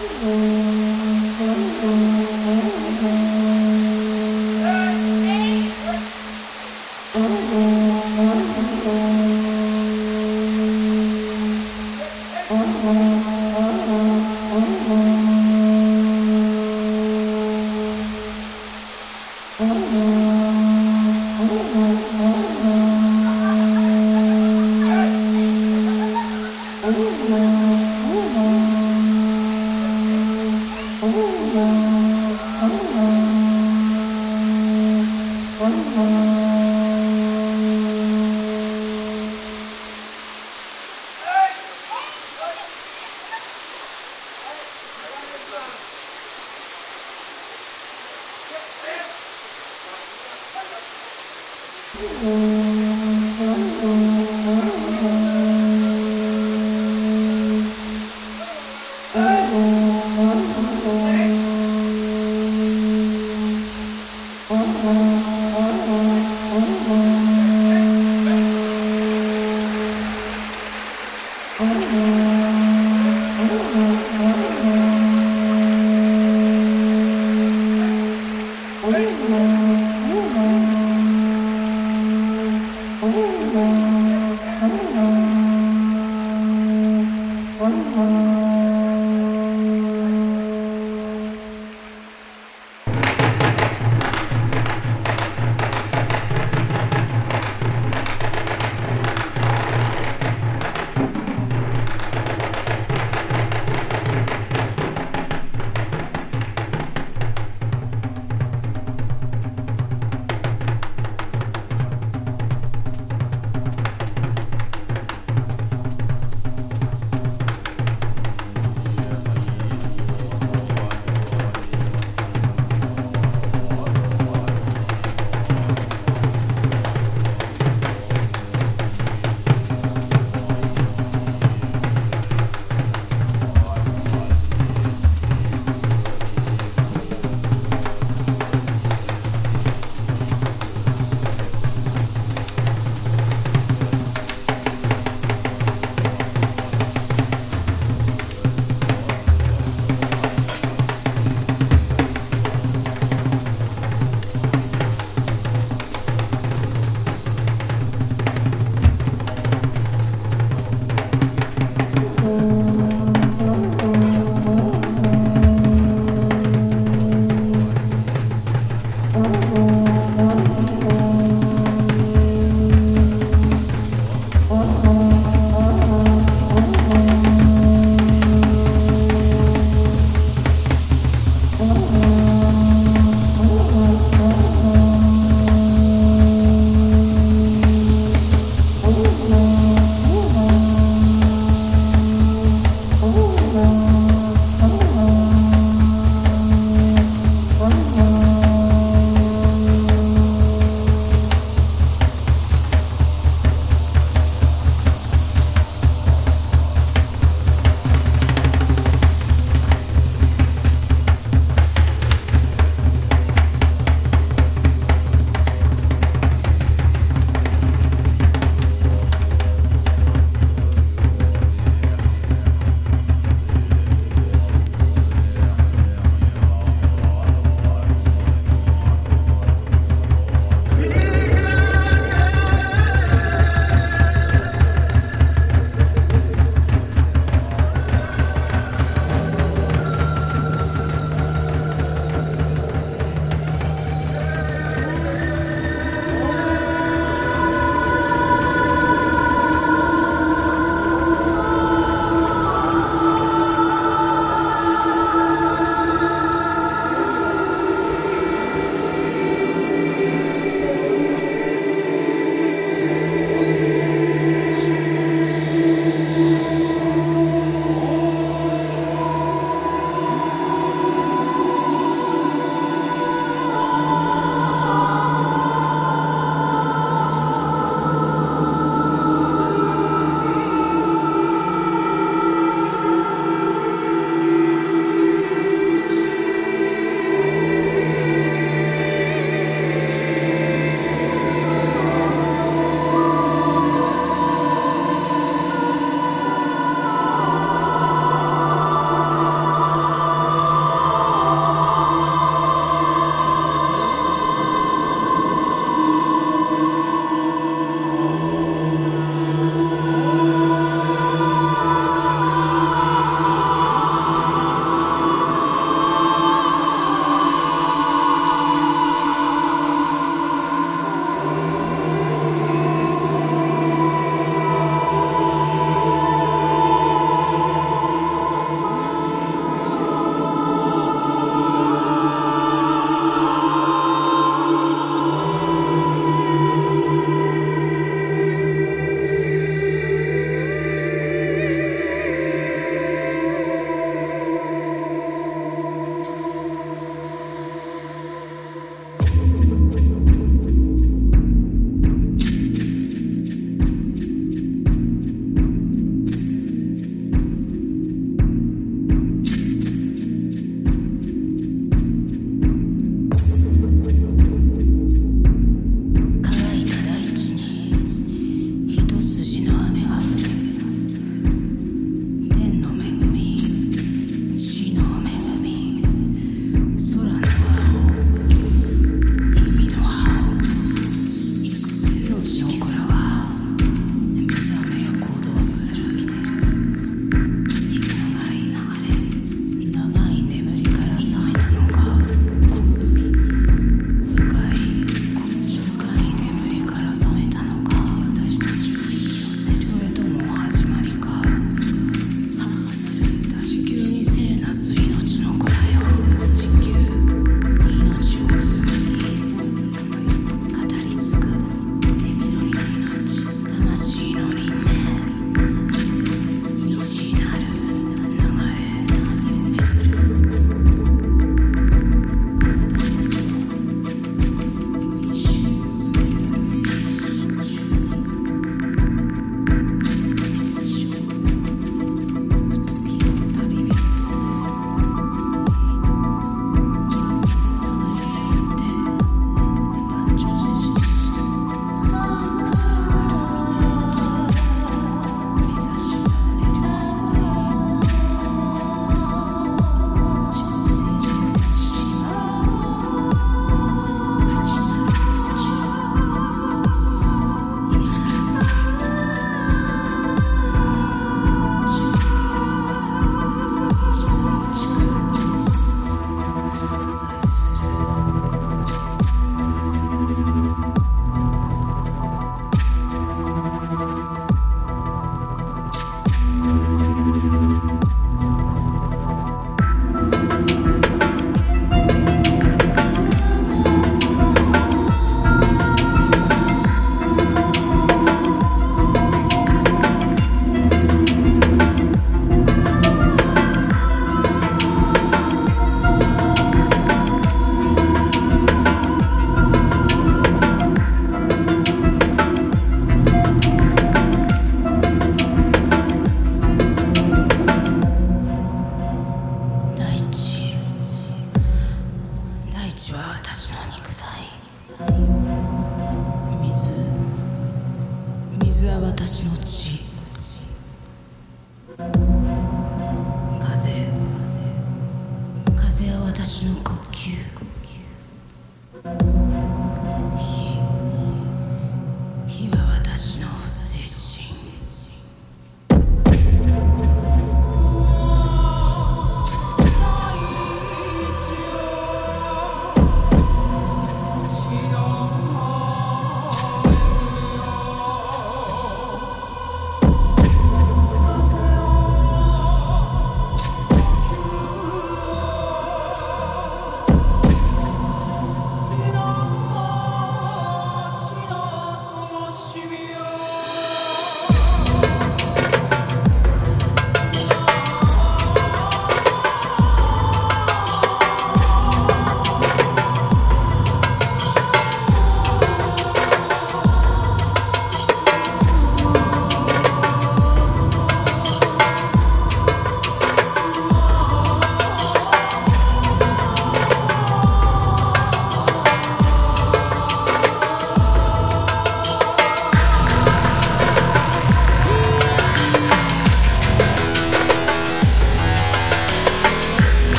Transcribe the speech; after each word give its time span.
You. 0.00 0.97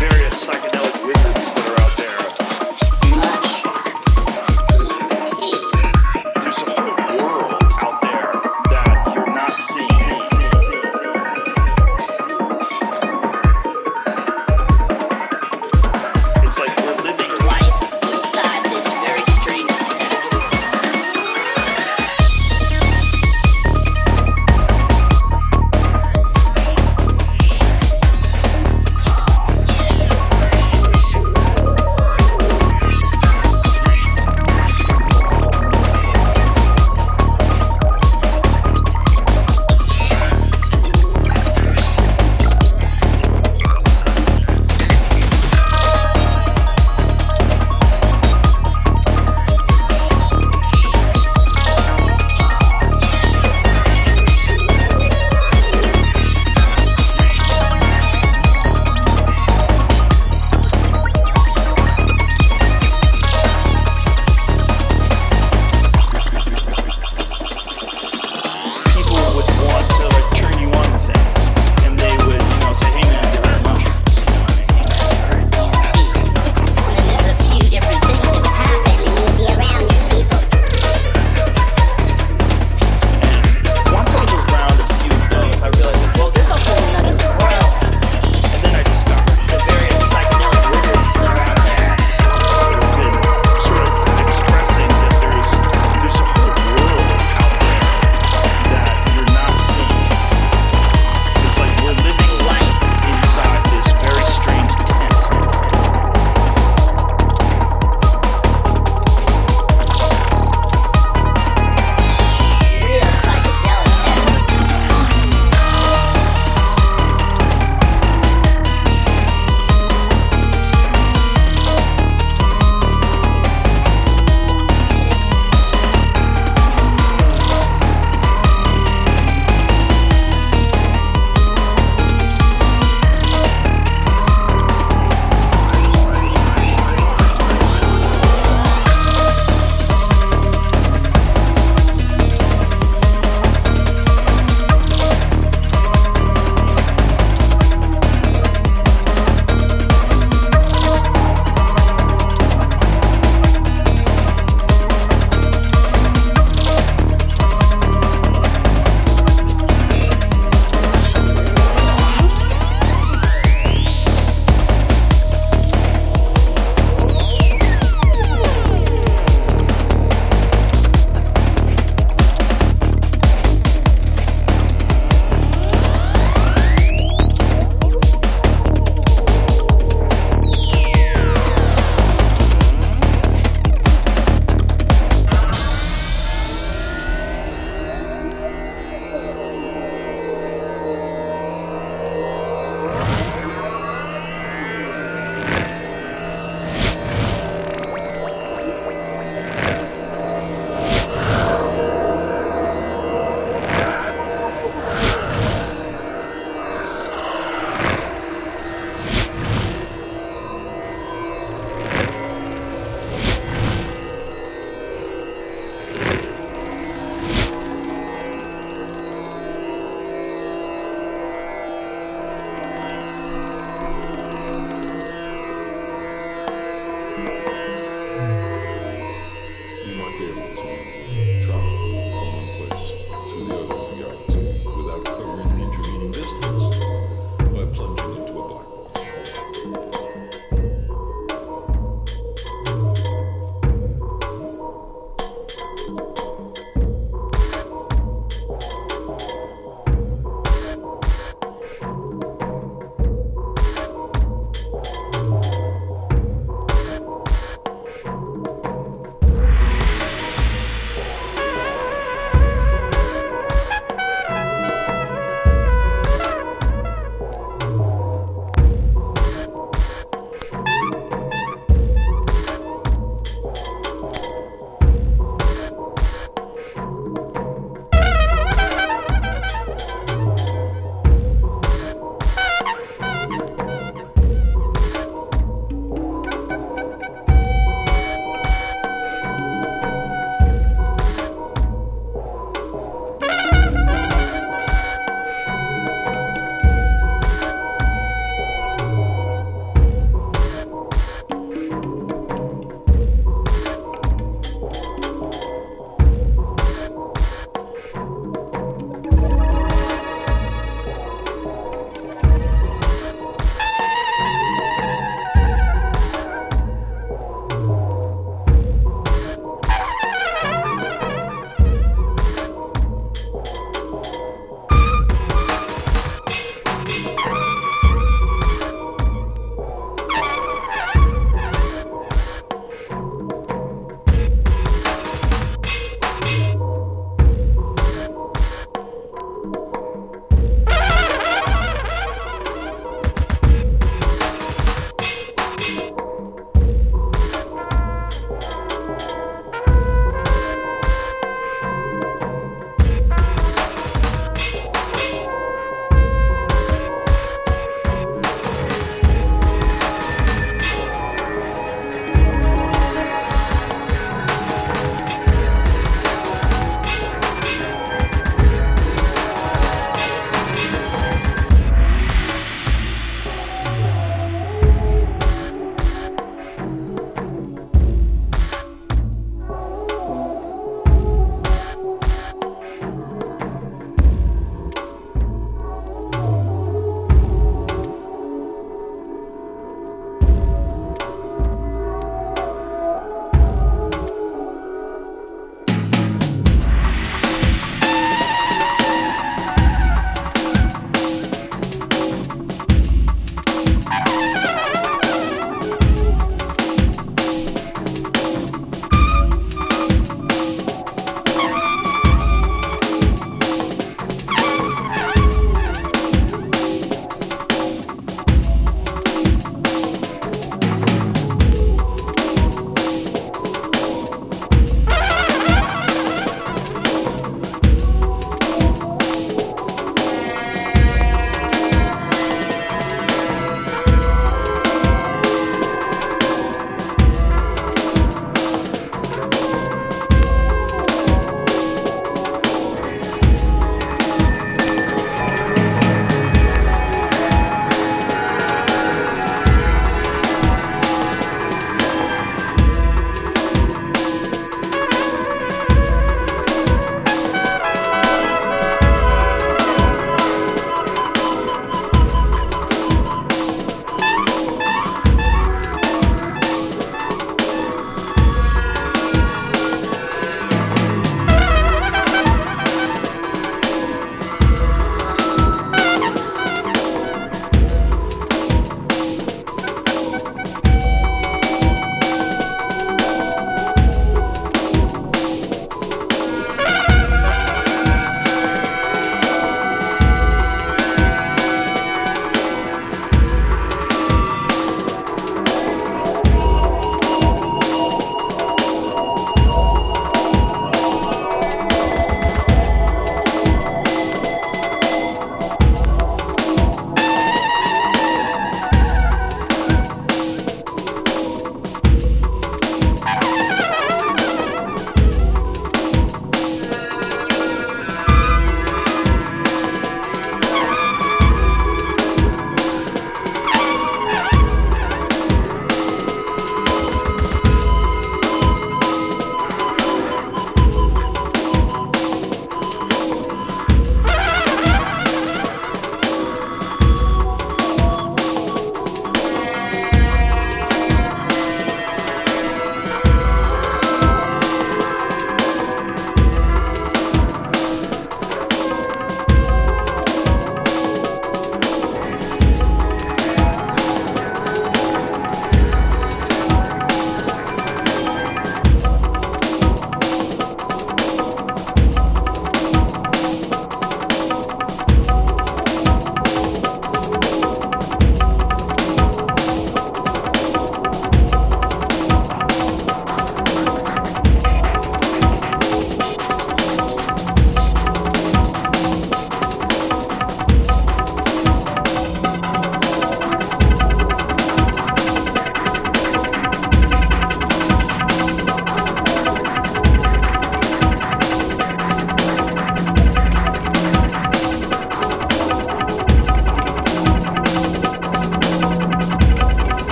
various 0.00 0.48
psychedelic 0.48 1.06
wizards 1.06 1.52
that 1.54 1.68
are 1.68 1.84
out 1.84 1.96
there. 1.98 1.99